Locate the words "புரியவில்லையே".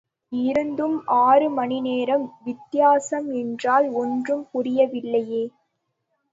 4.51-5.43